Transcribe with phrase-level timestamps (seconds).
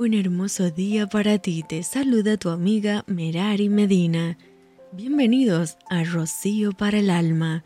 [0.00, 4.38] Un hermoso día para ti, te saluda tu amiga Merari Medina.
[4.92, 7.64] Bienvenidos a Rocío para el Alma,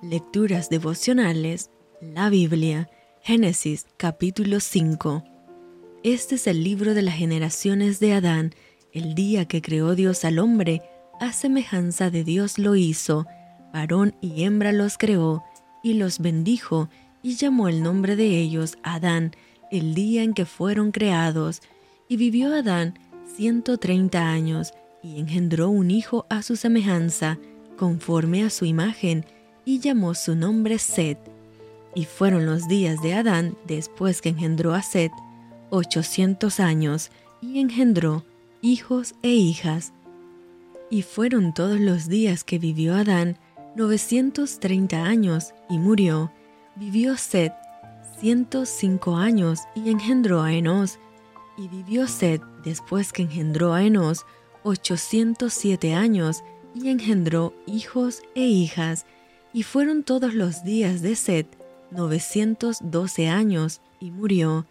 [0.00, 1.70] Lecturas Devocionales,
[2.00, 2.88] la Biblia,
[3.20, 5.24] Génesis capítulo 5.
[6.02, 8.54] Este es el libro de las generaciones de Adán,
[8.94, 10.80] el día que creó Dios al hombre,
[11.20, 13.26] a semejanza de Dios lo hizo,
[13.74, 15.44] varón y hembra los creó,
[15.82, 16.88] y los bendijo,
[17.22, 19.32] y llamó el nombre de ellos Adán,
[19.70, 21.60] el día en que fueron creados,
[22.14, 22.94] y vivió Adán
[23.26, 27.38] ciento treinta años, y engendró un hijo a su semejanza,
[27.76, 29.26] conforme a su imagen,
[29.64, 31.18] y llamó su nombre Set.
[31.92, 35.10] Y fueron los días de Adán después que engendró a Set,
[35.70, 37.10] ochocientos años,
[37.42, 38.24] y engendró
[38.62, 39.92] hijos e hijas.
[40.90, 43.38] Y fueron todos los días que vivió Adán,
[43.74, 46.30] novecientos treinta años, y murió.
[46.76, 47.52] Vivió Set
[48.20, 51.00] ciento cinco años, y engendró a Enos,
[51.56, 54.26] y vivió Sed después que engendró a Enos
[54.64, 56.42] 807 años
[56.74, 59.06] y engendró hijos e hijas,
[59.52, 61.46] y fueron todos los días de Sed
[61.92, 64.66] 912 años y murió.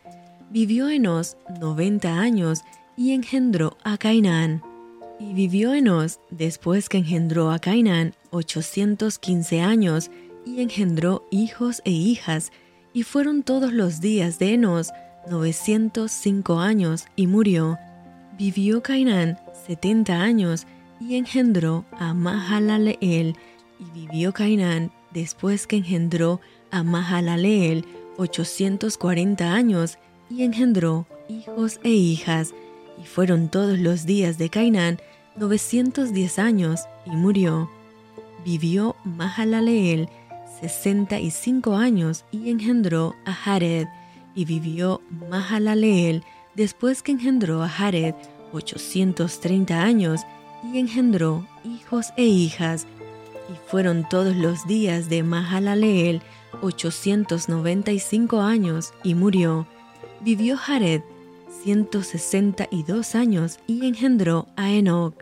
[0.49, 2.61] Vivió Enos 90 años
[2.97, 4.61] y engendró a Cainán.
[5.19, 10.11] Y vivió Enos después que engendró a Cainán 815 años
[10.45, 12.51] y engendró hijos e hijas,
[12.91, 14.91] y fueron todos los días de Enos
[15.29, 17.77] 905 años y murió.
[18.37, 20.65] Vivió Cainán 70 años
[20.99, 23.35] y engendró a Mahalaleel.
[23.79, 27.85] Y vivió Cainán después que engendró a Mahalaleel
[28.17, 29.97] 840 años
[30.29, 32.53] y engendró hijos e hijas.
[33.01, 34.99] Y fueron todos los días de Cainán
[35.37, 37.69] 910 años y murió.
[38.45, 40.09] Vivió Mahalaleel
[40.61, 43.87] 65 años y engendró a Jared
[44.35, 46.23] y vivió Mahalaleel
[46.55, 48.15] después que engendró a Jared
[48.51, 50.21] 830 años
[50.63, 52.85] y engendró hijos e hijas.
[53.49, 56.21] Y fueron todos los días de Mahalaleel
[56.61, 59.67] 895 años y murió.
[60.21, 61.01] Vivió Jared
[61.63, 65.15] 162 años y engendró a Enoch.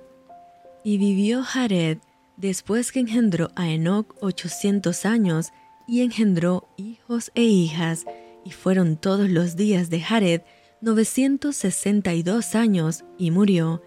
[0.83, 1.99] Y vivió Jared
[2.37, 5.51] después que engendró a Enoch 800 años
[5.87, 8.05] y engendró hijos e hijas
[8.43, 10.41] y fueron todos los días de Jared
[10.81, 13.83] 962 años y murió.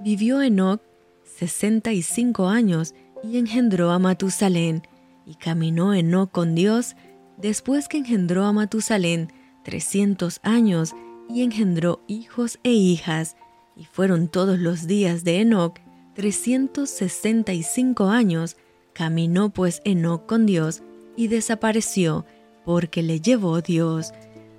[0.00, 0.80] Vivió Enoch
[1.24, 4.82] 65 años y engendró a Matusalén,
[5.26, 6.94] y caminó Enoch con Dios
[7.36, 9.32] después que engendró a Matusalén
[9.64, 10.94] 300 años
[11.28, 13.36] y engendró hijos e hijas,
[13.76, 15.78] y fueron todos los días de Enoch
[16.14, 18.56] 365 años,
[18.92, 20.82] caminó pues Enoch con Dios
[21.16, 22.24] y desapareció
[22.68, 24.12] porque le llevó Dios.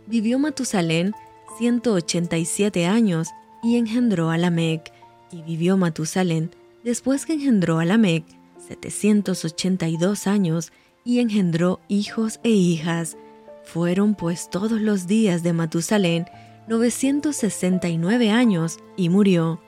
[0.08, 1.14] Vivió Matusalén
[1.60, 3.28] 187 años
[3.62, 4.92] y engendró a Lamec.
[5.32, 6.50] Y vivió Matusalén
[6.84, 8.24] después que engendró a Lamec
[8.68, 10.72] 782 años
[11.06, 13.16] y engendró hijos e hijas.
[13.64, 16.26] Fueron pues todos los días de Matusalén
[16.68, 19.62] 969 años y murió.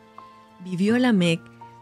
[0.66, 1.42] Vivió Lamec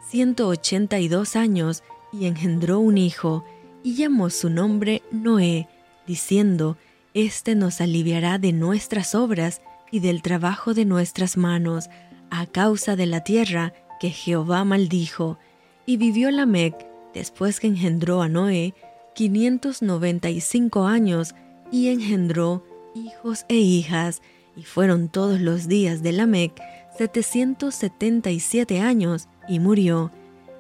[0.10, 3.46] 182 años y engendró un hijo
[3.82, 5.70] y llamó su nombre Noé
[6.10, 6.76] diciendo,
[7.14, 9.62] Este nos aliviará de nuestras obras
[9.92, 11.88] y del trabajo de nuestras manos,
[12.32, 15.38] a causa de la tierra que Jehová maldijo.
[15.86, 16.76] Y vivió Lamec,
[17.14, 18.74] después que engendró a Noé,
[19.14, 21.36] 595 años,
[21.72, 22.64] y engendró
[22.96, 24.24] hijos e hijas,
[24.58, 26.60] y fueron todos los días de Lamec
[26.98, 30.12] 777 años, y murió.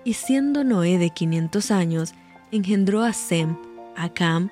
[0.05, 2.13] Y siendo Noé de 500 años,
[2.51, 3.57] engendró a Sem,
[3.95, 4.51] a Cam